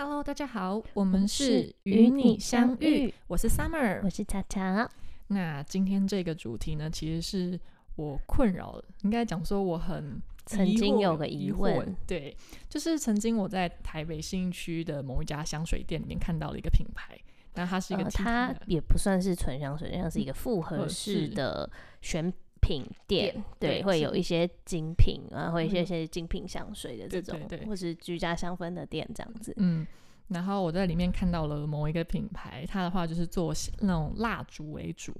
[0.00, 4.08] Hello，大家好，我们是是与与你你相相遇遇，我是 Summer 我。
[4.08, 4.88] 是茶茶，
[5.26, 7.58] 那今天这个主题呢，其实是
[7.96, 12.36] 我困扰的，应该讲说我很曾经有个疑问，对，
[12.68, 17.18] 就是曾经我在台北新区的某一家香水店里面看到了一个品牌，
[17.54, 21.68] 那它是一个呃，它也不算是纯香水，像是一个复合合式的
[22.02, 22.32] 选
[22.68, 29.54] 品店店，对，会有一些精品啊，会一些嗯些精品香水的这种，或是居家香氛的店这样子。
[29.56, 29.86] 嗯，
[30.28, 35.14] 然后我在里面看到了某一个品牌，它的话就是做那种蜡烛为主。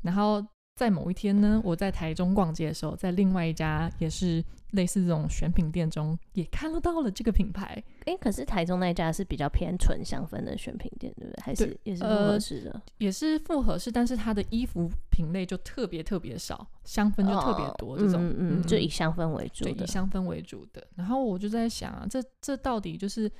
[0.00, 0.42] 然后
[0.76, 7.82] 在某一天呢，我在台中逛街的时候，在另外一家也是类似这种选品店中，也看得到了这个品牌。
[8.04, 11.42] 诶，可是台中那家是比较偏纯香氛的选品店，对不对？
[11.42, 12.82] 还是也是复呃合式的？
[12.98, 17.94] 也是复合式，但是它的衣服品类就特别特别少，香氛就特别多。
[17.94, 19.86] 哦这种嗯就以香氛为主对的以。
[19.86, 20.86] 香氛为主的。
[20.94, 23.32] 然后我就在想啊，这这到底就是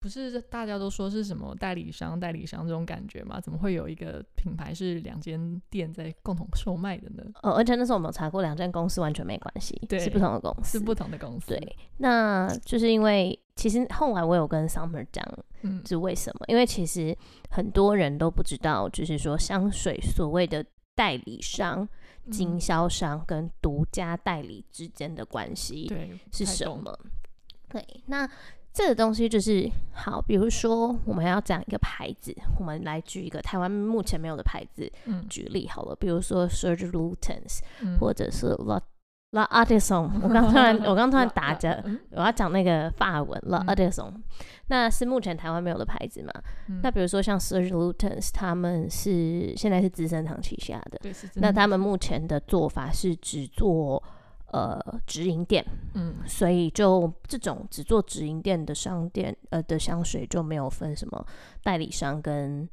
[0.00, 3.38] 不是大家都说是什么代理商代理商这种感觉吗？
[3.38, 7.22] 怎么会有一个品牌是两间店在共同售卖的呢？
[7.42, 11.48] 呃，而且那时候我们有查过，两间公司完全没关系，对是不同的公司，是不同的公司。
[11.48, 15.22] 对，那就是因为其实后来我有跟 Summer 讲，
[15.62, 16.46] 嗯，是为什么？
[16.48, 17.14] 因为其实
[17.50, 21.86] 很多人都不知道，就是说香水所谓的代理商、
[22.30, 26.98] 经嗯销商跟独家代理之间的关系对是什么？
[27.68, 28.28] 对，那
[28.72, 35.26] 这个东西就是好，比如说我们要讲一个牌子，我们来举一个台湾目前没有的牌子嗯。
[35.28, 37.98] 举例好了，比如说 Serge Lutens 嗯。
[37.98, 38.80] 或者是 La
[39.32, 41.82] La Artisan， 我刚突然 我刚突然打着。
[41.84, 41.98] 嗯。
[42.12, 44.12] 我要讲那个法文 La Artisan，
[44.68, 46.32] 那是目前台湾没有的牌子嘛？
[46.68, 46.80] 嗯。
[46.82, 51.00] 那比如说像 Serge Lutens，他们是现在是资生堂旗下的。
[51.34, 54.02] 那他们目前的做法是只做
[54.52, 56.14] 呃直营店，嗯。
[56.26, 61.26] 所以就这种只做直营店的商店呃的香水就没有分什么
[61.62, 62.68] 代理商跟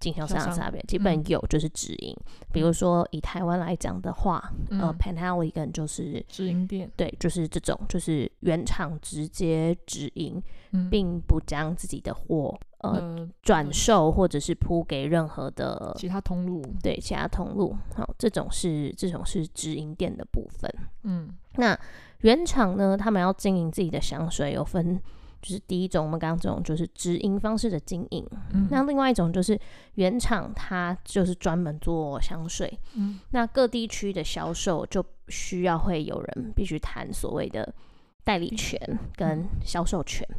[0.00, 2.16] 经销商差别，基本嗯有就是直营。
[2.50, 17.76] 比如说以台湾来讲的话，呃嗯 Penhaligon 就是直营店，对，就是这种，就是原厂直接直营，嗯并不将自己的货呃呃转售或者是铺给任何的其他通路，对其他通路。
[17.94, 20.68] 好，这种是这种是直营店的部分。
[21.04, 21.78] 嗯那
[22.20, 25.00] 原厂呢，他们要经营自己的香水，有分。
[25.42, 29.58] 就是第一种，我们刚刚这种就是直营方式的经营，嗯那另外一种就是
[29.94, 37.74] 原厂它就是专门做香水，嗯那各地区的销售就需要会有人必须谈所谓的
[38.22, 38.78] 代理权
[39.16, 40.26] 跟销售权。
[40.30, 40.36] 嗯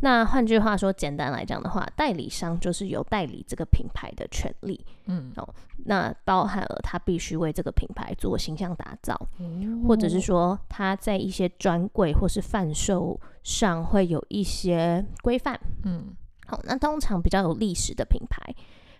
[0.00, 5.48] 那换句话说，简单来讲的话，代理商就是有代理这个品牌的权利，嗯，哦
[5.84, 15.58] 那包含了他必须为这个品牌做形象打造，嗯或者是说他在一些专柜或是贩售上会有一些规范。
[15.84, 16.14] 嗯。
[16.48, 18.40] 好，那通常比较有历史的品牌，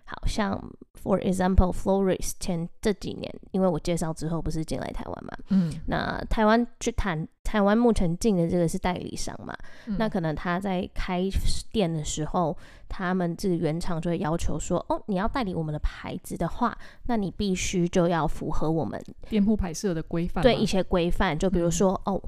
[0.06, 0.58] 好像
[1.02, 5.72] for example Florist 前这几年，因为我介绍之后不是进来台湾嘛，嗯。
[5.86, 9.54] 那台湾去谈台湾目前进的这个是代理商嘛，
[9.86, 9.96] 嗯。
[9.98, 11.22] 那可能他在开
[11.70, 12.56] 店的时候，
[12.88, 21.72] 他们这个原厂就会要求说，哦，你要代理我们的牌子的话，那你必须就要符合我们店铺拍摄的规范吗对一些规范，就比如嗯。
[21.72, 22.22] 说、哦，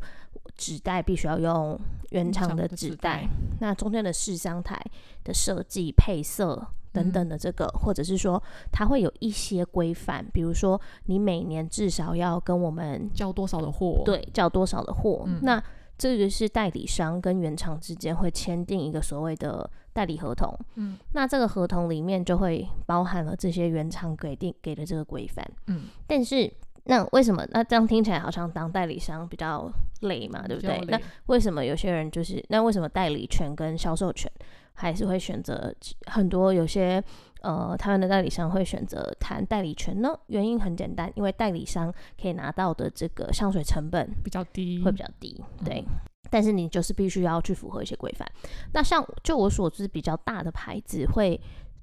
[0.56, 1.78] 纸袋必须要用
[2.10, 3.28] 原厂的纸袋，袋，
[3.60, 4.80] 那中间的试香台
[5.22, 6.66] 的设计、配色
[7.02, 8.42] 等等的这个，或者是说
[8.72, 15.62] 它会有一些规范，比如说你每年至少要跟我们交多少的货？，对交多少的货，嗯那
[15.96, 26.52] 这个是代理商跟原厂之间会签订一个所谓的代理合同，嗯那这个合同里面就会包含了这些原厂给定给的这个规范，嗯但是。
[26.90, 27.46] 那为什么？
[27.50, 29.70] 那这样听起来好像当代理商比较
[30.00, 30.80] 累嘛，对不对？
[30.88, 34.32] 那为什么有些人就是那为什么代理权跟销售权
[34.78, 35.74] 还是会选择
[36.06, 37.02] 很多有些
[37.42, 40.16] 呃台湾的代理商会选择谈代理权呢？
[40.28, 45.84] 原因很简单，因为代理商可以拿到的这个香水成本比较低，会比较低，对。
[46.30, 48.30] 但是你就是必须要去符合一些规范。
[48.72, 51.40] 那像就我所知，比较大的牌子会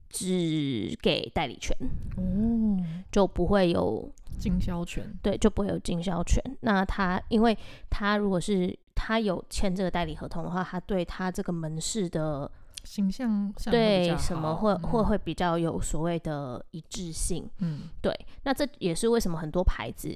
[0.09, 1.75] 只给代理权，
[2.15, 2.77] 哦，
[3.11, 4.07] 就不会有
[4.37, 6.39] 经销权，对，就不会有经销权。
[6.61, 7.57] 那他因为
[7.89, 12.49] 他如果是他有签这个代理合同的话，他对他这个门市的
[12.85, 17.49] 形象上对什么会嗯会会比较有所谓的一致性。
[17.59, 20.15] 嗯对，那这也是为什么很多牌子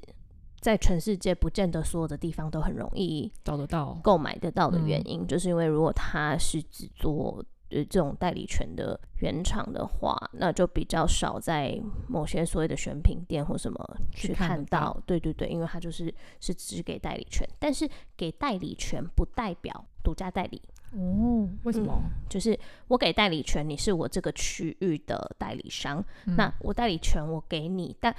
[0.62, 14.64] 在全世界不见得所有的地方都很容易找得到，购买得到的嗯原因，就是因为如果它是只做呃这种代理权的原厂的话，那就比较少在某些所谓的选品店或什么去去看。
[14.66, 20.62] 到对对对，因为它就是是只给代理权，但是给代理权不代表独家代理。
[20.92, 22.02] 哦，为什么？
[22.30, 22.58] 就是
[22.88, 28.16] 我给代理权，你是我这个区域的代理商，嗯那我代理权我给你，但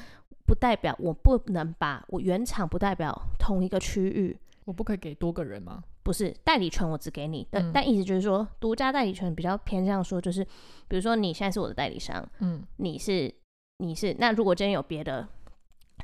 [0.47, 4.37] 不代表我不能把我原厂不代表同一个区域。
[4.65, 5.83] 我不可以给多个人吗？
[6.03, 10.45] 不是代理权，我只给你，但、嗯但意思就是说，独家代理权比较偏向说，就是
[10.89, 13.33] 比如说你现在是我的代理商，嗯你是
[13.79, 15.27] 你是，那如果今天有别的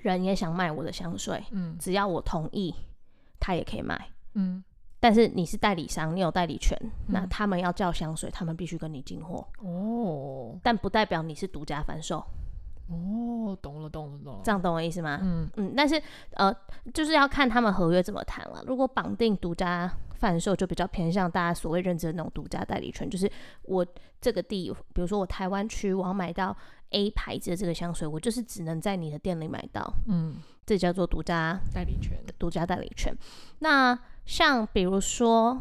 [0.03, 2.75] 人也想卖我的香水，嗯只要我同意，
[3.39, 4.09] 他也可以卖。
[4.35, 4.63] 嗯，
[5.06, 6.76] 但是你是代理商，你有代理权，
[7.06, 12.19] 那嗯他们要叫香水，他们必须跟你进货，哦但不代表你是独家贩售，
[12.88, 14.41] 哦，懂了懂了懂了。
[14.43, 15.20] 这样懂我意思吗？
[15.23, 16.53] 嗯嗯，但是呃，
[16.93, 18.64] 就是要看他们合约怎么谈了。
[18.67, 23.31] 如果绑定独家贩售，就比较偏向大家所谓认知的那种独家代理权，就是
[23.62, 23.87] 我
[24.20, 26.56] 这个地，比如说我台湾区，我要买到
[26.91, 32.19] A 牌子的这个香水，我就是只能在你的店里买到，嗯，这叫做独家代理权。
[32.41, 33.17] 独家代理权。
[33.61, 35.58] 那像比如说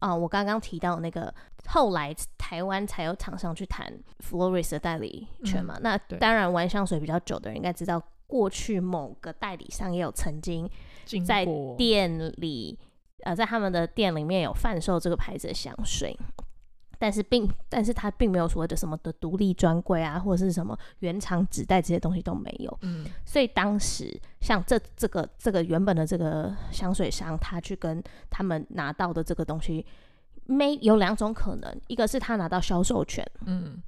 [0.00, 1.32] 啊、我刚刚提到那个。
[1.70, 5.76] 后来台湾才有厂商去谈 Florist 的代理权嘛？
[5.82, 10.66] 那对当然玩香水比较久的人应该知道，过去某个代理商也有曾经
[11.04, 12.78] 经在店里，
[13.24, 16.16] 呃，在他们的店里面有贩售这个牌子的香水，
[16.98, 22.76] 但是并但是它并没有所谓的什么的独立专柜啊，或者是什么原厂纸袋这些东西都没有。
[22.82, 29.86] 嗯所以当时像这这个这个原本的这个香水商，他去跟他们拿到的这个东西，
[30.46, 33.82] 没有两种可能，一个是他拿到销售权，嗯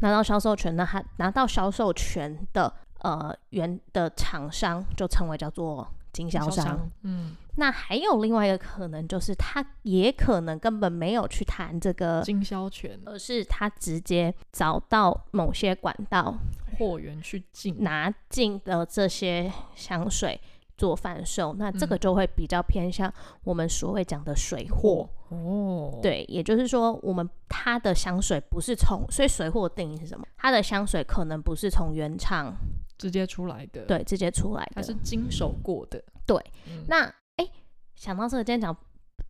[0.00, 6.90] 拿到销售权，那他拿到销售权的呃原的厂商就称为叫做经销商。
[7.02, 16.34] 嗯，那还有另外一个可能，就是他也可能根本没有去谈这个，经销权而是他直接找到某些管道
[16.78, 17.82] 货源去进。
[17.82, 20.40] 拿进的这些香水
[20.76, 23.12] 做贩售，那这个嗯就会比较偏向
[23.44, 25.08] 我们所谓讲的水货。
[25.28, 30.24] 哦，，对，也就是说，我们它的香水不是从，所以水货的定义是什么？
[30.38, 32.54] 它的香水可能不是从原厂
[32.98, 34.94] 直接出来的，，对直接出来的它是。
[35.02, 36.02] 经手过的。
[36.26, 36.36] 对
[36.66, 37.06] 嗯，那
[37.36, 37.48] 哎、
[37.94, 38.76] 想到这个，今天讲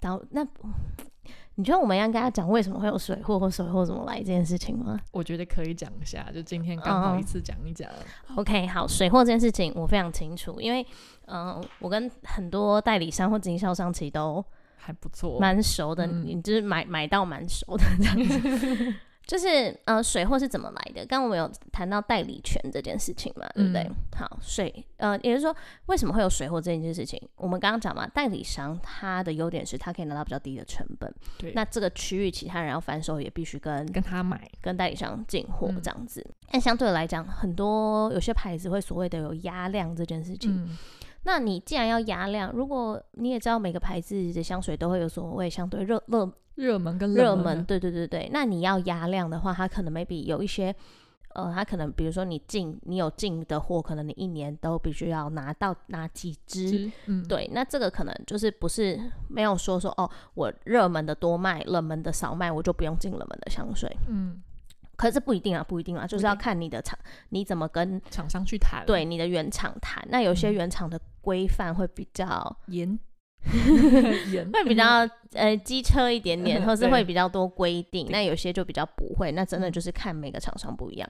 [0.01, 0.45] 到那，
[1.55, 7.89] 你觉得我们应该要讲为什么会有水货或水货怎么来这件事情吗我觉得可以讲一下，就今天刚好哦一次讲一讲。
[8.37, 10.83] ？OK，好，水货这件事情我非常清楚，因为
[11.27, 14.45] 嗯、呃我跟很多代理商或经销商其实都
[14.77, 18.95] 还不错，蛮熟的，嗯你就是买买到蛮熟的这样子。
[19.29, 21.05] 就是呃，水货是怎么来的？
[21.05, 23.83] 刚刚我们有谈到代理权这件事情嘛，对不对？
[23.83, 25.55] 嗯好，水呃，也就是说，
[25.85, 27.21] 为什么会有水货这件事情？
[27.37, 36.27] 我们刚刚讲嘛，代理商他的优点是他可以拿到比较低的成本，对，那这个区域其他人要翻手也必须跟跟他买，跟代理商进货嗯这样子。
[36.51, 40.51] 但相对来讲，很多有些牌子会所谓的有压量这件事情。
[40.51, 40.75] 嗯，
[41.25, 48.29] 那你既然要压量，如果你也知道每个牌子的香水都会有所谓相对热热热门跟热门，冷门，对对对对。
[48.33, 50.75] 那你要压量的话，它可能 maybe 有一些，
[51.35, 56.71] 呃，它可能比如说你进你有进的货，可能你一年都必须要拿到拿几支。
[56.71, 63.97] 只嗯，对，那这个可能就是不是没有说说哦，我热门的多卖，冷门的少卖，我就不用进冷门的香水。
[64.09, 64.43] 嗯，
[64.97, 70.05] 可是不一定啊，不一定啊，就是要看你的厂，你怎么跟厂商去谈，对你的原厂谈。
[70.11, 72.99] 那有些嗯原厂的规范会比较严严
[74.53, 78.07] 会比较呃机车一点点，或是会比较多规定。
[78.11, 81.09] 那有些就比较不会，那真的嗯就是看每个厂商不一样。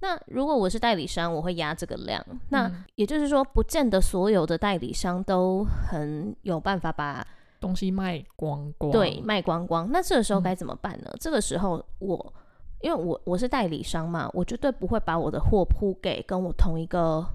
[0.00, 2.24] 那如果我是代理商，我会压这个量。
[2.50, 7.26] 那嗯也就是说，不见得所有的代理商都很有办法把
[7.60, 9.88] 东西卖光光，对，卖光光。
[9.90, 11.10] 那这个时候嗯该怎么办呢？
[11.18, 12.34] 这个时候我
[12.80, 17.26] 因为我我是代理商嘛，我绝对不会把我的货铺给跟我同一个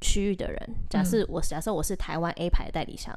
[0.00, 0.74] 区域的人。
[0.88, 3.16] 假嗯设我、假设我是台湾 A 牌代理商，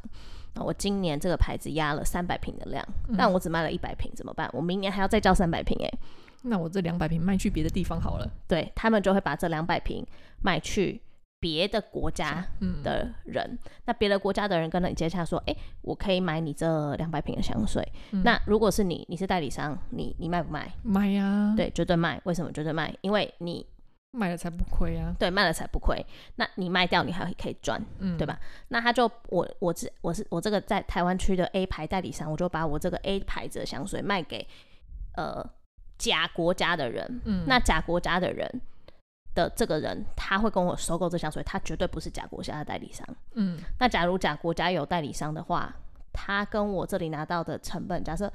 [0.53, 2.85] 那我今年这个牌子压了三百瓶的量，
[3.17, 4.49] 但嗯我只卖了一百瓶，怎么办？
[4.53, 5.91] 我明年还要再交三百瓶，诶，
[6.43, 10.05] 那我这两百瓶卖去别的地方好了，对他们就会把这两百瓶
[10.41, 11.01] 卖去
[11.39, 17.87] 别的国家嗯，的人，那别的国家的人跟你接洽说，哎、我可以买你这两百瓶的香水。
[18.11, 20.73] 嗯那如果是你，你是代理商，你你卖不卖？
[20.81, 22.19] 卖呀，，对，绝对卖。
[22.23, 22.91] 为什么绝对卖？
[23.01, 23.63] 因为你
[24.11, 26.03] 卖了才不亏啊，对卖了才不亏，
[26.35, 27.79] 那你卖掉你还可以赚。
[27.99, 28.39] 嗯，对吧？
[28.69, 34.47] 那他就我我这我是我这个在台湾区的 A 牌代理商，我就把我这个 A 牌子的香水卖给
[35.15, 35.47] 呃
[35.97, 37.21] 甲国家的人。
[37.25, 38.49] 嗯，那甲国家的人
[39.35, 43.05] 的这个人，他会跟我收购这香水，他绝对不是甲国家的代理商。
[43.33, 45.75] 嗯那假如甲国家有代理商的话，
[46.11, 48.31] 他跟我这里拿到的成本，假设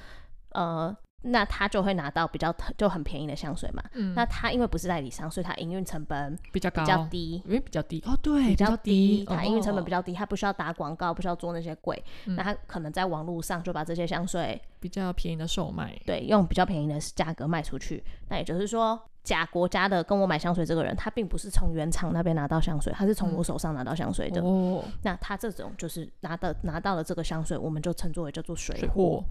[0.50, 3.82] 呃那他就会拿到比较就很便宜的香水嘛。
[3.94, 7.42] 嗯，那他因为不是代理商，所以他营运成本比较高，比较低。
[7.46, 12.02] 因为比较低哦，对，比较低，他营运成本比较较低，他不需要打广告，不需要做那些贵。
[12.26, 18.02] 嗯那他可能在网络上就把这些香水比较便宜的售卖，对用比较便宜的价格卖出去。
[18.28, 24.40] 那也就是说，甲国家的跟我买香水这个人，他并不是从原厂那边拿到香水，他是从我手上拿到香水的。
[24.42, 28.88] 哦，那他这种就是拿到拿到了这个香水，我们就称作为叫做水水。
[28.88, 29.22] 货，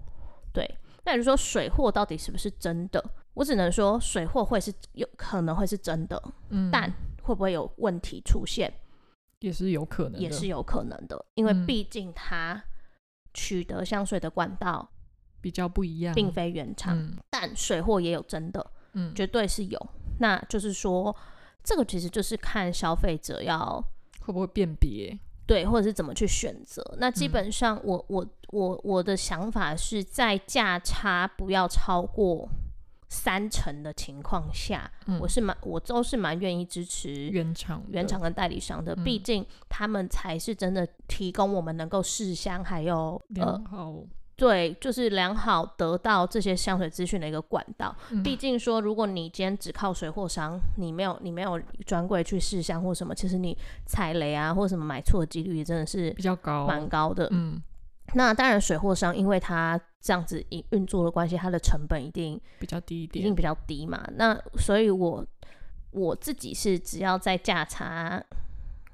[0.52, 0.64] 对，
[1.04, 3.02] 那你就说水货到底是不是真的？
[3.34, 6.92] 我只能说水货会是有可能会是真的，嗯，但
[7.22, 8.72] 会不会有问题出现，
[9.40, 12.62] 也是有可能的，也是有可能的，因为嗯毕竟它
[13.34, 14.88] 取得香水的管道
[15.40, 19.88] 比较不一样，并非原厂，嗯但水货也有真的，嗯，绝对是有。
[20.20, 21.14] 那就是说，
[21.64, 23.82] 这个其实就是看消费者要
[24.20, 25.18] 会不会辨别？
[25.46, 26.82] 对，或者是怎么去选择。
[26.98, 27.32] 那基嗯。
[27.32, 32.48] 本上我，我我我的想法是在价差不要超过
[33.08, 35.18] 三成的情况下，嗯。
[35.20, 39.22] 我是蛮我都是蛮愿意支持原厂原厂跟代理商的，毕嗯。
[39.22, 43.62] 竟他们才是真的提供我们能够试香，还有呃
[44.42, 47.94] 对，就是良好得到这些香水资讯的一个管道。
[48.10, 53.56] 嗯毕竟说，如果你今天只靠水货商，你没有你没有专柜去试香或什么，其实你
[53.86, 57.28] 踩雷啊或什么买错的几率也真的是比较高，蛮高的。
[57.30, 57.62] 嗯，
[58.14, 64.04] 那当然，水货商因为它这样子运运作的关系，它的成本一定比较低一点一定，比较低嘛。
[64.16, 65.24] 那所以我
[65.92, 68.20] 我自己是只要在价差，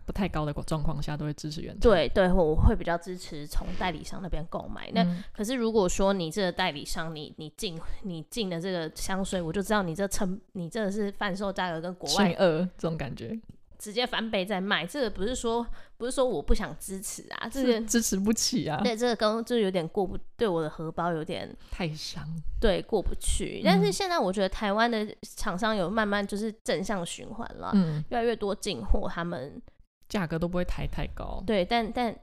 [0.08, 1.80] 不太高的状况下都会支持原厂。
[1.80, 4.90] 对对，我会比较支持从代理商那边购买。
[4.94, 13.38] 那嗯可是如果说你这个代理商，你你进你进的这个香水，我就知道你这成你这个是贩售价格跟国外二这种感觉，
[13.78, 15.66] 直接翻倍在卖，这个不是说
[15.98, 22.26] 不是说我不想支持啊，这个是支持不起啊，对这个跟就有点过不对我的荷包有点太伤。
[22.58, 23.60] 对过不去。
[23.62, 29.60] 但是嗯现在我觉得台湾的厂商有慢慢就是正向循环了，嗯，越来越多进货，他们
[30.08, 31.42] 价格都不会抬太高。
[31.46, 32.14] 对，但但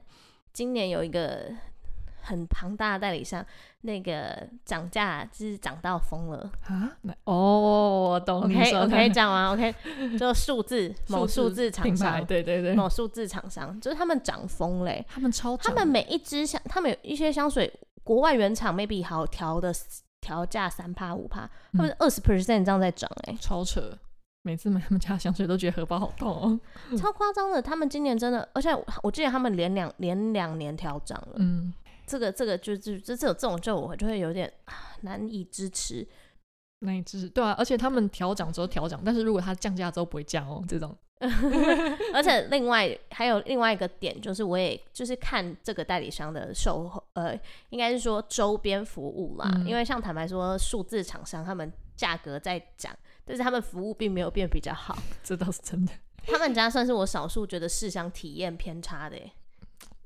[0.52, 1.52] 今年有一个
[2.22, 3.44] 很庞大的代理商，
[3.82, 6.50] 那个涨价就是涨到疯了。
[6.64, 6.90] 啊，
[7.24, 8.86] 哦，我懂你 OK 说的。
[8.86, 9.74] OK，讲完 OK，
[10.18, 15.04] 就数字某数数字厂商，对对对，某数字厂商，就是他们涨疯嘞。
[15.08, 19.72] 他们超他们每一支香，他们有一些香水，国外原厂 maybe 好调的
[20.20, 23.96] 调价三趴五趴，他们二十 percent 这样在涨，哎、超扯，
[24.46, 26.60] 每次买他们家的香水都觉得荷包好痛哦。
[26.96, 27.60] 超夸张的。
[27.60, 31.34] 他们今年真的，而且我我记得他们连两连两年调涨了。
[31.38, 31.74] 嗯，
[32.06, 36.06] 这个这个就就这这种这种就我就会有点啊难以支持。
[36.78, 40.96] 那一支对啊，而且他们调涨之后调涨，但是如果它降价之后不会降哦，这种
[42.14, 47.36] 而且另外还有另外一个点，就是我也就是看这个代理商的售后，呃，
[47.70, 49.50] 应该是说周边服务啦。
[49.56, 52.94] 嗯因为像坦白说，数字厂商他们价格在涨，
[53.26, 54.96] 但是他们服务并没有变比较好。
[55.22, 55.92] 这倒是真的。
[56.24, 59.30] 他们家算是我少数觉得试香体验偏差的耶。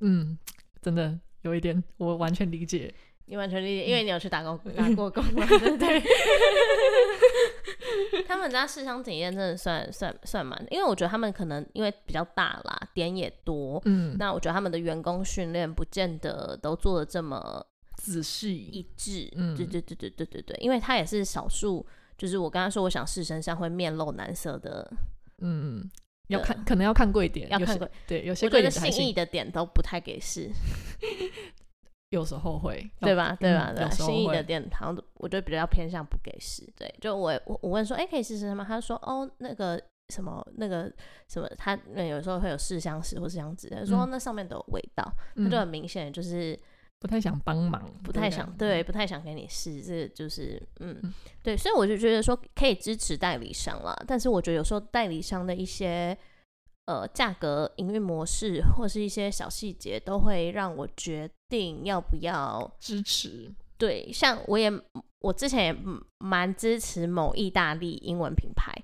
[0.01, 0.37] 嗯，
[0.83, 2.93] 真的有一点，我完全理解。
[3.27, 6.03] 你完全理解，因为你有去打工 打过工嘛，对不对？
[8.27, 17.65] 他们家试香体验真的算算算蛮，因为我觉得他们可能因为比较大啦，点也多，嗯，那我觉得他们的员工训练不见得都做的这么
[17.97, 19.31] 仔细，一致。
[19.37, 21.87] 嗯对对对对对对对，因为他也是少数，
[22.21, 24.87] 就是我刚刚说我想试身上会面露难色的，
[25.39, 25.91] 嗯，
[26.29, 27.91] 要看可能要看贵点，要看贵。
[28.07, 30.51] 对，有些贵点的还行，信义的点都不太给试，
[32.13, 33.35] 有时候会，对吧？
[33.41, 33.71] 对吧？
[33.73, 33.89] 嗯对吧？
[33.89, 36.63] 有时候会信义的点好像我觉得比较偏向不给试。
[36.77, 38.63] 对，就我我我问说，哎、可以试试吗？
[38.69, 40.93] 他说，哦，那个什么那个
[41.27, 46.59] 什么，他那有时候会有试香石或试香纸，他说、嗯那上面都有味道，嗯他就很明显就是
[47.01, 51.15] 不太想帮忙，不太想，对对，不太想给你试，这就是嗯嗯。
[51.43, 56.17] 对，所以我就觉得说可以支持代理商了，但是我觉得有时候代理商的一些
[56.85, 64.71] 呃价格、营运模式或是一些小细节，都会让我决定要不要支持，对，像我也
[65.21, 68.75] 我之前也嗯蛮支持某意大利英文品牌，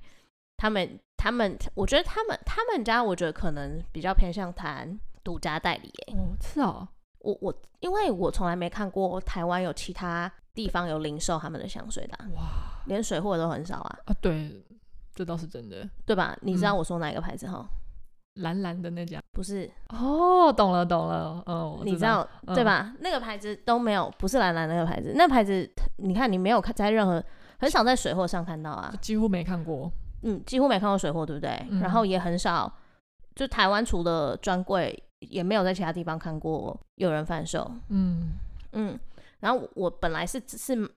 [0.56, 6.88] 他们他们我觉得他们他们家我觉得可能比较偏向谈独家代理耶、哦，是哦，
[7.26, 12.42] 我我因为我从来没看过台湾有其他地方有零售他们的香水的啊、哇
[12.86, 14.64] 连水货都很少啊，啊，对，
[15.12, 16.36] 这倒是真的，对吧？
[16.42, 17.66] 你知道嗯我说哪一个牌子哈？
[18.34, 22.64] 蓝蓝的那家，不是，哦，懂了懂了，哦，我你知道，道、对嗯？
[22.64, 22.94] 吧？
[23.00, 27.22] 那个牌子都没有，不是蓝蓝那个牌子，那牌子你看你没有看在任何
[27.58, 29.90] 很少在水货上看到啊，几乎没看过，
[30.22, 31.50] 嗯，几乎没看过水货，对不对？
[31.70, 32.72] 嗯然后也很少，
[33.34, 37.70] 就台湾除了专柜，也没有在其他地方看过有人贩售。
[37.88, 38.32] 嗯，
[38.72, 38.98] 嗯，
[39.40, 40.90] 然后我本来是只是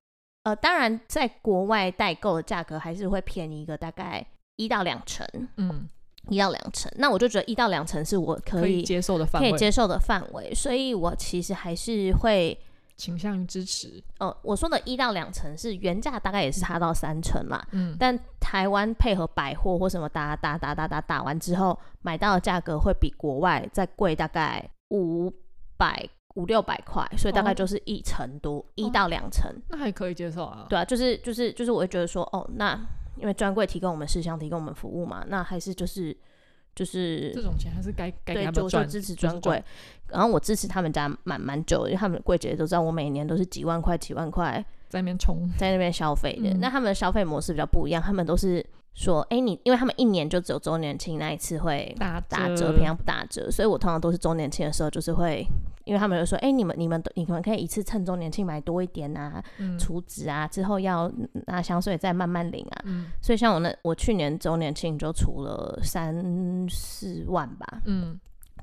[0.44, 5.88] 呃，当然在国外代购的价格还是会便宜一个大概一到两成，嗯，
[6.30, 6.92] 一到两成。
[6.96, 12.58] 那我就觉得一到两成是我可以接受的范围，可以接受的范围，所以我其实还是会。
[13.00, 14.04] 倾向于支持。
[14.20, 17.66] 哦，我说的一到两成是原价，大概也是差到三成嘛。
[17.72, 25.34] 嗯，但台湾配合百货或什么打打打打打打完之后，买到的价格会比国外再贵大概五
[25.78, 29.50] 百五六百块，所以大概就是一成多，一到两成。
[29.70, 30.68] 那还可以接受啊。
[30.70, 32.78] 对啊，就是就是就是，我会觉得说，哦，那
[33.16, 36.16] 因为专柜提供我们事项，提供我们服务嘛，那还是就是。
[36.80, 39.62] 就是这种钱还是该该对，就说支持专柜，
[40.08, 46.54] 然后我支持他们家蛮蛮久，因为他们柜姐都知道我每年都是几万块几万块在那边充，在那边消费的。
[46.62, 48.66] 那他们的消费模式比较不一样，他们都是。
[48.94, 55.46] 说，哎，你因为他们一年就只有周年庆那一次会打打折，平常不打折，所以我通常都是周年庆的时候，就是会，
[55.86, 59.42] 因为他们就说，哎，你们你们你们可以一次趁周年庆买多一点啊，
[59.80, 61.10] 储值啊，之后要
[61.48, 62.84] 拿香水再慢慢领啊，
[63.22, 66.14] 所以像我那我去年周年庆就储了三
[66.70, 68.20] 四万吧，嗯，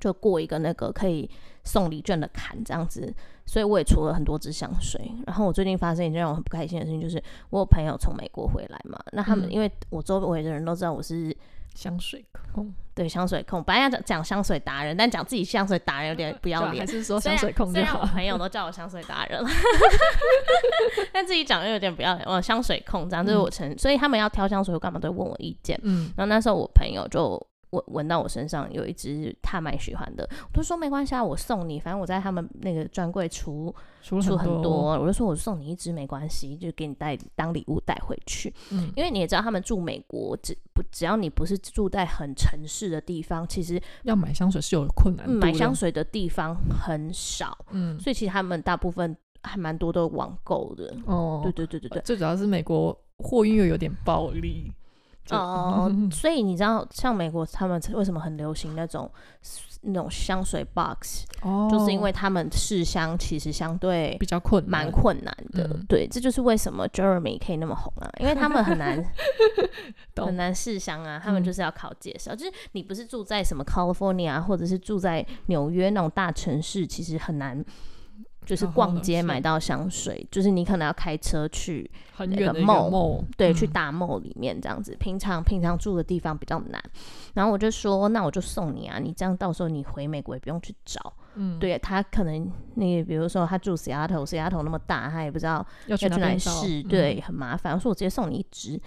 [0.07, 1.29] 就过一个那个可以
[1.65, 3.13] 送礼券的坎这样子。
[3.49, 11.33] 所以我也出了很多支香水，然后我最近发生一件让我很不开心的事情，就是我有朋友从美国回来嘛，那他们因为我周围的人都知道我是
[11.73, 18.05] 香水控，对香水控，本来要讲讲香水达人，但讲自己香水达人有点不要脸，还是说香水控就好。
[18.07, 19.41] 朋友都叫我香水达人，
[21.15, 25.79] 但自己讲又有点不要脸，我香水控这样就是我成，所以他们要挑香水，我干嘛都会问我意见。
[25.85, 27.41] 嗯，然后那时候我朋友就。
[27.71, 38.53] 闻闻到我身上有一支他蛮喜欢的，我就说没关系啊，我送你，反正我在他们那个专柜出出很多，我就说我送你一支没关系，就给你带当礼物带回去。
[38.71, 50.95] 嗯，因为你也知道他们住美国，只不只要你不是住在很城市的地方，其实要买香水是有困难，买香水的地方很少，嗯，所以其实他们大部分还蛮多都网购的。
[51.07, 54.73] 哦，对对对对对，最主要是美国货运又有点暴利。
[55.31, 59.11] 哦， 所以你知道，像美国他们为什么很流行那种
[59.83, 61.25] 那种香水 box？
[61.43, 65.79] 哦，就是因为他们试香其实相对比较困难蛮困难的。
[65.89, 69.05] 对，这就是为什么 Jeremy 可以那么红啊， 因为他们很难
[70.17, 72.35] 很难试香啊，他们就是要靠介绍。
[72.35, 77.65] 就是你不是住在什么 California 或者是住在纽约那种大城市，其实很难。
[78.47, 84.97] 就是逛街买到香水，就是你可能要开车去很远的 mall，对，去大 mall 里面这样子。
[85.01, 86.81] 平常平常住的地方比较难，
[87.35, 91.13] 然后我就说，那我就送你啊，你这样到时候你回美国也不用去找。
[91.35, 97.75] 嗯，对他可能你比如说他住 Seattle，Seattle 那么大，他也不知道要去哪里试，对，很麻烦。
[97.75, 98.81] 我说我直接送你一支。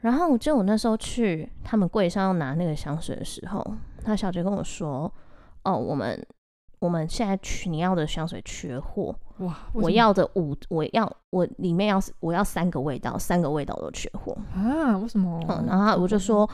[0.00, 3.64] 然后我记得我那时候去他们柜上要拿那个香水的时候，
[4.04, 5.12] 他小姐跟我说，
[5.62, 6.20] 哦，我们。
[6.82, 9.56] 我们现在缺你要的香水缺货哇！
[9.72, 14.98] 我要的五，我要我里面要我要三个味道，三个味道都缺货啊？
[14.98, 15.40] 为什么？
[15.48, 16.48] 嗯，然后我就说，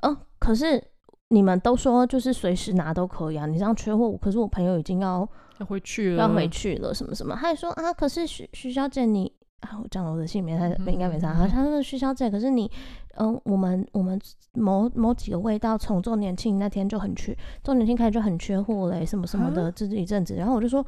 [0.00, 0.82] 嗯，可是
[1.28, 7.34] 你们都说就是随时拿都可以啊，你这样缺货，可是我朋友已经要要回去了，要回去了，什么什么？
[7.34, 9.30] 他还说啊，可是徐徐小姐你。
[9.60, 11.32] 啊，我讲了我的姓名，他应该没啥。
[11.34, 12.70] 好像是徐小姐，可是你，
[13.16, 14.20] 嗯，我们我们
[14.52, 20.34] 某某几个味道从周年庆那天就很缺，周年庆开始就很缺货嘞，什么什么的，这一阵子。
[20.34, 20.84] 然后我就说，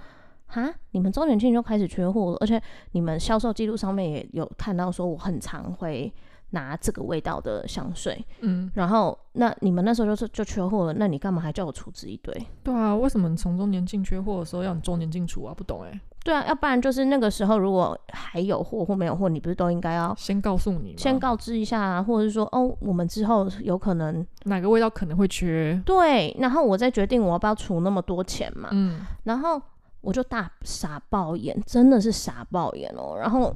[0.46, 2.61] 哈，你们周年庆就开始缺货了，而且
[2.92, 6.12] 你们销售记录上面也有看到说我很常会
[6.50, 12.35] 拿这个味道的香水，嗯，然后那你们那时候就是就缺货了，那你干嘛还叫我处置一堆？
[12.62, 15.54] 对啊，为什么从周年庆缺货的时候要你周年庆出啊？
[15.54, 16.00] 不懂哎。
[16.24, 28.68] 对啊，要不然就是那个时候，如果还有货或没有货，你不是都应该要先告诉你，先告知一下啊，或者是说，哦，我们之后有可能哪个味道可能会缺，对，然后我再决定我要不要出那么多钱嘛。
[28.72, 29.61] 嗯，然后
[30.00, 33.16] 我就大傻爆眼，真的是傻爆眼哦。
[33.18, 33.54] 然后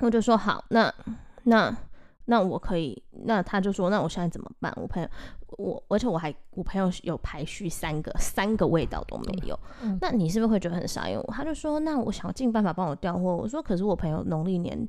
[0.00, 0.92] 我就说好，那
[1.44, 1.74] 那
[2.30, 4.72] 那我可以，那他就说，那我现在怎么办？
[4.76, 5.08] 我朋友。
[5.58, 9.58] 我而且我还我朋友有排序三个三个味道都没有，
[10.00, 11.08] 那你是不是会觉得很傻？
[11.08, 13.36] 因为他就说，那我想尽办法帮我调货。
[13.36, 14.88] 我说，可是我朋友农历年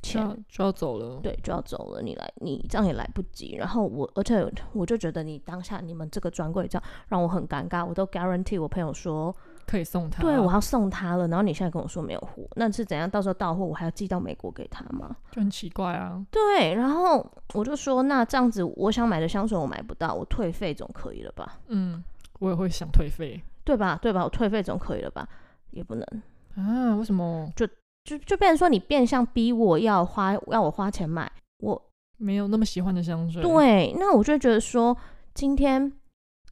[0.00, 2.00] 前就要走了，对，就要走了。
[2.00, 3.56] 你来，你这样也来不及。
[3.56, 7.84] 然后我，而且我就觉得你当下你们这个专柜这样让我很尴尬。
[7.84, 9.34] 我都 guarantee 我朋友说。
[9.66, 13.10] 可以送他，对我要送他了，然后你现在跟我说没有货，那是怎样？
[13.10, 15.16] 到时候到货我还要寄到美国给他吗？
[15.32, 16.24] 就很奇怪啊。
[16.30, 17.24] 对，然后
[17.54, 21.58] 我就说，那这样子，我想买的香水我买不到，我退费总可以了吧？
[21.66, 22.02] 嗯，
[22.38, 23.98] 我也会想退费，对吧？
[24.00, 24.22] 对吧？
[24.24, 25.28] 我退费总可以了吧？
[25.72, 26.06] 也不能
[26.54, 26.94] 啊？
[26.94, 27.50] 为什么？
[27.56, 27.66] 就
[28.04, 31.82] 就就变成说你变相逼我要花，要我花钱买我
[32.18, 33.42] 没有那么喜欢的香水。
[33.42, 34.96] 对，那我就觉得说，
[35.34, 35.92] 今天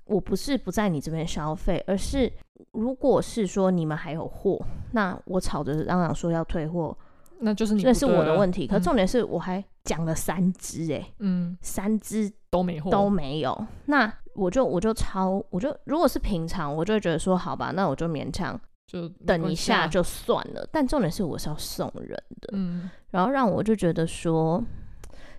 [0.07, 2.33] 我不是不在你这边消费，而是。
[2.71, 4.61] 如果是说你们还有货，
[4.93, 6.97] 那我吵着嚷嚷说要退货，
[7.41, 8.67] 那就是你那是我的问题。
[8.67, 13.67] 可嗯重点是我还讲了三只，哎，嗯三只都没货，都没有。
[13.87, 20.67] 那我就我就超，我就如果是平常，我就会觉得说，好吧，那我就勉强就等一下就算了。
[20.73, 24.63] 但重点是我是要送人的，嗯然后让我就觉得说，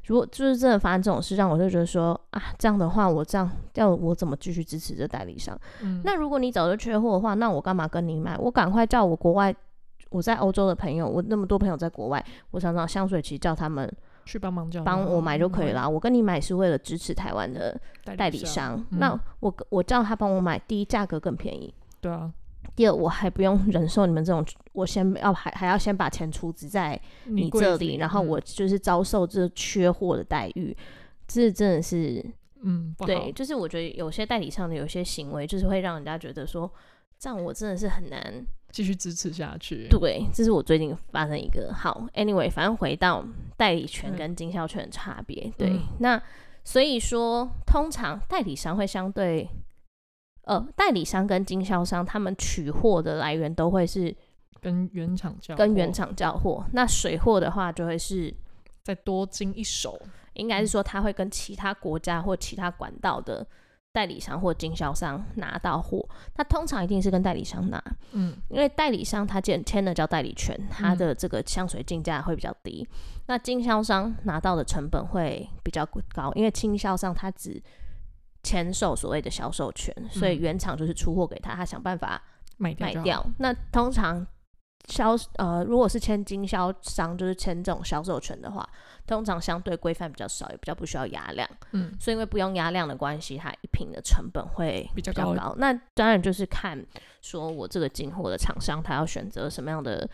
[0.06, 5.60] 如果就是真的发生这种事，让我就觉得说啊，这样的话，我这样要我怎么继续支持这代理商？
[5.82, 8.38] 嗯，那如果你早就缺货的话，那我干嘛跟你买？
[8.38, 9.54] 我赶快叫我国外
[10.12, 13.92] 我在欧洲的朋友，我那么多朋友在国外，我常常香水期叫他们
[14.26, 15.90] 去帮忙帮我买就可以嗯啦。
[15.90, 17.76] 我跟你买是为了支持台湾的
[18.16, 22.32] 代理商，嗯那我我叫他帮我买，第一价格更便宜，对啊，
[22.76, 30.76] 第二我还不用忍受你们这种，我先要还还要先把钱出资在你这里，然后嗯我就是遭受这缺货的待遇，
[31.28, 32.26] 这真的是
[32.62, 36.72] 嗯对，就是我觉得有些代理商的有些行为，就是会让人家觉得说，
[37.20, 38.46] 这样我真的是很难。
[38.72, 43.26] 继续支持下去，对，这是我最近发生一个好，anyway，反正回到
[43.56, 45.50] 代理权嗯跟经销权的差别。
[45.58, 46.22] 对，嗯那
[46.66, 49.50] 所以说，通常代理商会相对，
[50.46, 54.16] 呃，代理商跟经销商他们取货的来源都会是
[54.62, 58.34] 跟原厂交跟原厂交货，那水货的话就会是。
[58.86, 60.00] 再多经一手，
[60.34, 63.44] 应该是说他会跟其他国家或其他管道的
[63.92, 72.88] 代理商或经销商拿到货，那通常一定是跟代理商拿，嗯因为代理商他签签的叫代理权，他嗯的这个香水进价会比较低，
[73.26, 77.60] 那经销商拿到的成本会比较高，因为经销商他只
[78.46, 82.22] 签售所谓的销售权，所以嗯原厂就是出货给他，他想办法
[82.58, 83.26] 卖掉卖掉。
[83.40, 84.26] 那通常
[84.88, 88.70] 销呃，如果是签经销商，就是签这种销售权的话，
[89.08, 91.50] 通常相对规范比较少，也比较不需要压量。
[91.72, 95.56] 嗯所以因为不用压量的关系，它一瓶的成本会比较高高。
[95.58, 96.86] 那当然就是看
[97.22, 100.08] 说我这个进货的厂商，他要选择什么样的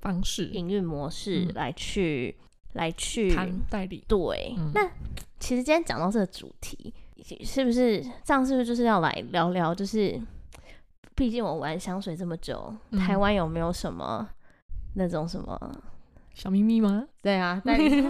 [0.00, 2.34] 方式营运模式嗯来去、
[2.72, 4.54] 来去谈代理，对。
[4.56, 4.90] 嗯那
[5.38, 6.94] 其实今天讲到这个主题，
[7.42, 8.44] 是不是这样？
[8.44, 9.74] 是不是就是要来聊聊？
[9.74, 10.20] 就是
[11.14, 14.28] 毕竟我玩香水这么久，嗯台湾有没有什么
[14.94, 15.58] 那种什么？
[16.34, 17.06] 小秘密吗？
[17.22, 18.04] 对啊，代理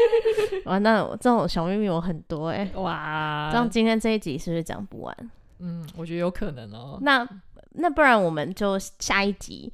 [0.64, 5.30] 哇，那我这种小秘密我很多哎、哇，这样今天这一集是不是讲不完？
[5.58, 6.98] 嗯，我觉得有可能哦。
[7.02, 7.28] 那
[7.70, 9.72] 那不然我们就下一集，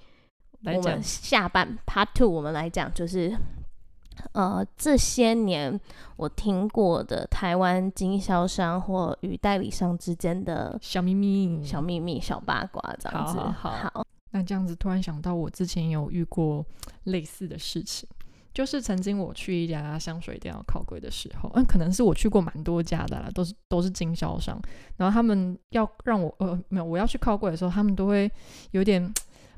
[0.65, 3.37] 我们，下半 Part Two，我们来讲就是，
[4.33, 5.79] 呃，这些年
[6.17, 13.39] 我听过的台湾经销商或与代理商之间的小秘密，小秘密、小八卦，这样子。
[13.39, 16.65] 好好好那这样子突然想到，我之前有遇过
[17.05, 18.09] 类似的事情，
[18.55, 24.61] 就是曾经我去一家香水店要靠柜的时候，嗯，可能是我去过蛮多家的啦，都是都是经销商，
[24.97, 28.31] 然后他们要让我呃没有我要去靠柜的时候，他们都会
[28.71, 29.13] 有点。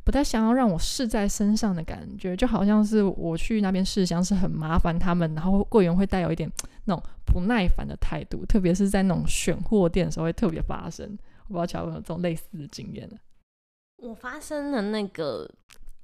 [0.04, 6.50] 不太想要让我试在身上的感觉，就好像是我去那边试香是很麻烦他们，然后柜员会带有一点
[6.86, 11.06] 那种不耐烦的态度，特别是在那种选货店的时候会特别发生。
[11.48, 13.16] 我不知道乔文有这种类似的经验呢？
[14.02, 15.48] 我发生的那个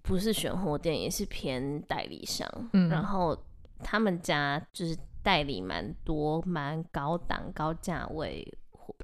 [0.03, 3.37] 不是选货店，也是偏代理商，嗯然后
[3.81, 8.47] 他们家就是代理蛮多、蛮高档、高价位。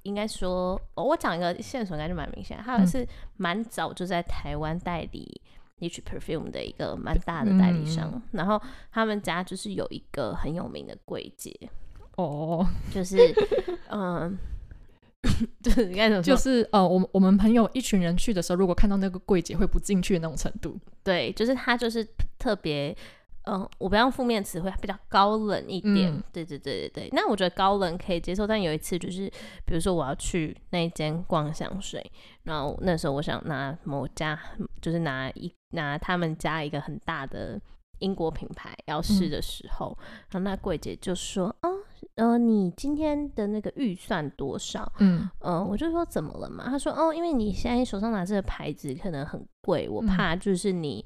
[0.03, 2.59] 应该说，哦我讲一个线索，应该就蛮明显。
[2.65, 5.41] 他们嗯是蛮早就在台湾代理
[5.81, 11.53] Niche Perfume 的一个蛮大的代理商，嗯然后他们家就是有一个很有名的柜姐，
[12.17, 13.17] 哦，就是
[13.91, 14.37] 嗯，
[15.63, 16.35] 就是应该怎么说？
[16.35, 20.79] 就是呃，我们我们朋友一群人去的时候，如果看到那个柜姐会不进去的那种程度。
[21.03, 22.07] 对，就是他就是
[22.39, 22.97] 特别，
[23.45, 26.13] 嗯，我不要用负面词汇，比较高冷一点。
[26.13, 27.09] 嗯对对对对对。
[27.13, 29.27] 那我觉得高冷可以接受，但有一次就是，
[29.67, 32.05] 比如说我要去那一间逛香水，
[32.45, 34.39] 然后那时候我想拿某家，
[34.81, 37.61] 就是拿一拿他们家一个很大的。
[38.01, 39.97] 英国品牌要试嗯的时候，
[40.29, 41.71] 然后那柜姐就说：“哦，
[42.17, 46.65] 呃，你今天的那个预算多少？”嗯嗯，我就说怎么了嘛？
[46.69, 51.03] 她说哦，因为你现在手上拿这个牌子可能很贵，我嗯怕就是你，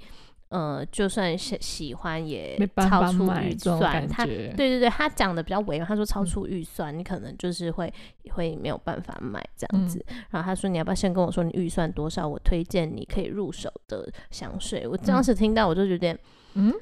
[0.51, 4.07] 呃，就算喜喜欢也超出预算。
[4.09, 4.25] 他。
[4.25, 7.93] 对对对，他讲的比较委婉，他说超嗯出预算，你可能就是会
[8.31, 10.05] 会没有办法买这样嗯子。
[10.31, 14.87] 然后他说你要不要先跟我说你预算多少，我推荐你可以入手的香水。
[14.87, 16.19] 我当嗯时听到我就有点，
[16.55, 16.73] 嗯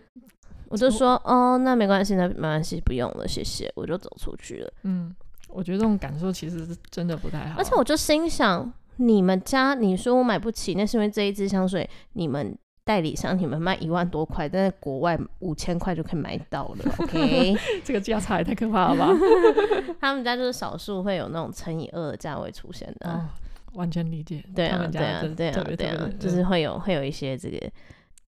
[0.68, 4.72] 我就说哦，那没关系，那没关系，不用了，谢谢，我就走出去了。
[4.82, 5.14] 嗯，
[5.48, 7.58] 我觉得这种感受其实是真的不太好。
[7.58, 16.94] 而且我就心想，你们家你说我买不起，那是因为这一支香水你们代理商你们卖一万多块，但在国外五千块就可以买到了。
[17.02, 19.12] OK，这个价差也太可怕了吧？
[20.00, 24.40] 他们家就是少数会有那种乘以二的价位出现的啊、哦，完全理解。
[24.54, 27.58] 对啊，对啊对啊，对啊就是会有会有一些这个，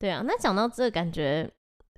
[0.01, 0.21] 对啊。
[0.27, 1.49] 那讲到这个感觉，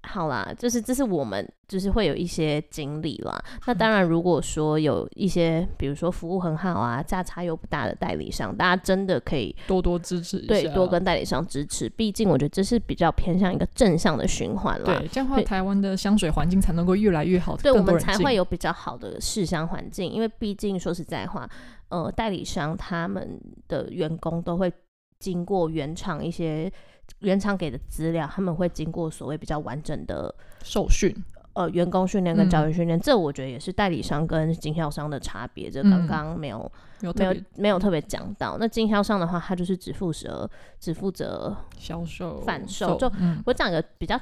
[0.04, 3.40] 好啦，就是这是我们就是会有一些经历啦。
[3.66, 11.88] 那当然，如果说有一些，比如说服务很好啊，价差又不大的代理商，大家真的可以多多支持一下，对，多跟代理商支持。
[11.90, 14.84] 毕竟我觉得这是比较偏向一个正向的循环啦。
[14.84, 20.10] 对，这样的话台湾的香水环境才能够越来越好，对我们才会有比较好的试香环境。
[20.10, 21.48] 因为毕竟说实在话，
[21.90, 24.72] 呃，代理商他们的员工都会
[25.20, 26.70] 经过原厂一些。
[27.20, 31.14] 原厂给的资料，他们会经过所谓比较完整的受训，
[31.52, 35.70] 呃，员工训练跟教育训练，这我觉得也是代理商跟经销商的差别。
[35.70, 36.72] 这刚刚没有
[37.14, 38.56] 没有没有特别讲到。
[38.58, 42.96] 那经销商的话，他就是只负责只负责销售贩售。
[42.98, 43.10] 就
[43.46, 44.18] 我讲一个比较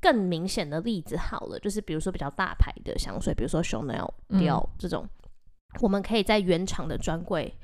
[0.00, 5.06] 更明显的例子好了，就是比如说比较大牌的香水，比如说 Chanel、Dior 这种，
[5.80, 7.54] 我们可以在原厂的专柜。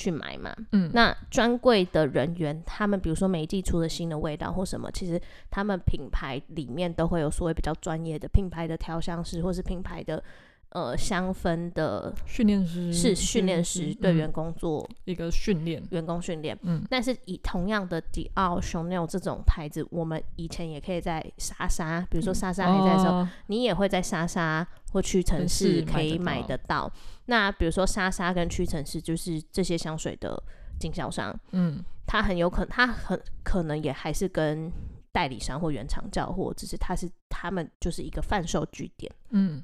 [0.00, 10.22] 去买嘛，嗯，那专柜的人员，他们比如说每一季出的新的味道或什么，其实他们品牌里面都会有所谓比较专业的品牌的调香师，或是品牌的。
[10.70, 16.56] 呃，香氛的训练师是训练师对员工做一个训练，员工训练。
[16.62, 26.88] 嗯，但是以同样的迪奥、熊奈这种牌子，我们以前也可以在莎莎，比如说莎莎还在的时候，你也会在莎莎或屈臣氏可以买得到。
[27.26, 30.40] 那比如说莎莎跟屈臣氏就是这些香水的
[30.78, 34.70] 经销商，嗯，他很有可能，他很可能也还是跟
[35.10, 39.60] 代理商或原厂交货，只是他是他们就是一个贩售据点，嗯。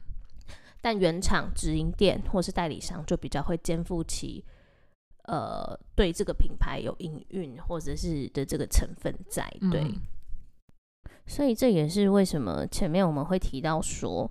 [0.86, 4.44] 但原厂直营店或是代理商就比较会肩负起，
[5.24, 9.92] 呃，对这个品牌有营运或者是的这个成分在，对。
[11.26, 14.30] 所以这也是为什么前面我们会提到说，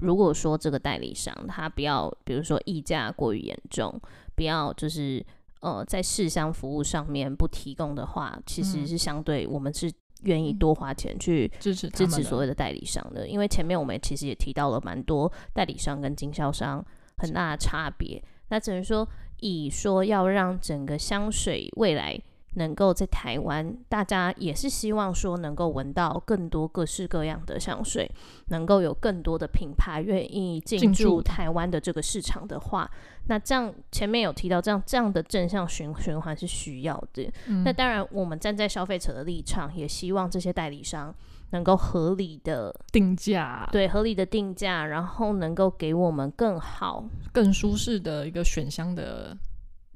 [0.00, 4.00] 如果说这个代理商他不要，比如说溢价过于严重，
[4.34, 5.24] 不要就是
[5.60, 9.92] 呃在试香服务上面不提供的话，其实是相对我们是。
[10.24, 16.84] 愿意多花钱去支持支持所谓的代理商的，因为前面我们其实也提到了蛮多代理商跟经销商
[17.18, 18.22] 很大的差别。
[18.48, 19.08] 那只能说，
[19.40, 22.20] 以说要让整个香水未来。
[22.54, 28.10] 能够在台湾，大家也是希望说能够闻到更多各式各样的香水，
[28.48, 32.90] 能够有更多的品牌愿意进驻台湾的这个市场的话，
[33.26, 37.32] 那这样前面有提到这样这样的正向循循环是需要的。
[37.64, 41.14] 那当然，我们站在消费者的立场，也希望这些代理商
[41.50, 49.36] 能够合理的定价，对合理的定价，然后能够给我们更好、更舒适的一个选香的。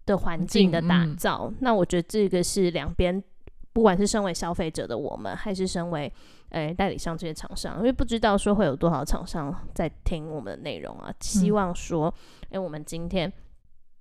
[0.09, 3.23] 的环境的打造，那我觉得这个是两边，
[3.75, 6.11] 不管是身为消费者的我们，还是身为
[6.49, 11.13] 诶代理商这些厂商，因为不知道说会有多少厂商在听我们的内容啊。
[11.21, 12.13] 希望说，
[12.49, 13.31] 诶，我们今天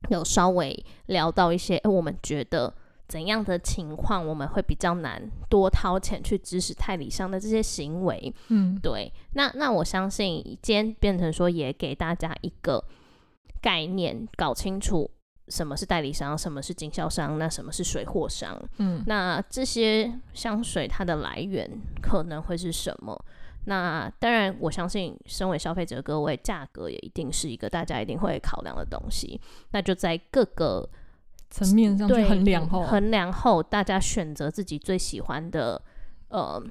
[0.10, 2.74] 有稍微聊到一些，诶，我们觉得
[3.10, 8.34] 怎样的情况，我们会比较难多掏钱去支持代理商的这些行为。
[8.48, 9.12] 嗯，对。
[9.34, 12.82] 那那我相信，今天变成说，也给大家一个
[13.62, 15.12] 概念，搞清楚。
[15.50, 16.38] 什么是代理商？
[16.38, 17.38] 什么是经销商？
[17.40, 18.58] 那什么是水货商？
[18.78, 21.70] 嗯，那这些香水它的来源
[22.02, 23.18] 可能会是什么？
[23.66, 29.40] 那当然，我相信身为消费者各位，价格也一定是一个大家一定会考量的东西。
[29.72, 30.88] 那就在各个
[31.50, 35.82] 层面上去衡量后，衡量后，大家选择自己最喜欢的
[36.30, 36.62] 呃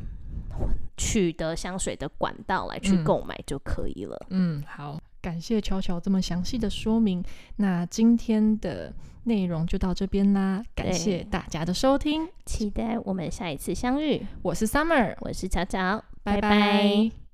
[0.96, 4.18] 取得香水的管道来去购买就可以了。
[4.30, 4.98] 嗯，好。
[5.26, 7.20] 感谢巧巧这么详细的说明，
[7.56, 10.62] 那今天的内容就到这边啦。
[10.72, 14.24] 感谢大家的收听，期待我们下一次相遇。
[14.42, 17.25] 我是 Summer，我是巧巧，拜拜。